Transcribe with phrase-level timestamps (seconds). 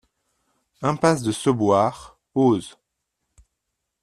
[0.81, 2.75] Impasse de Sauboires, Eauze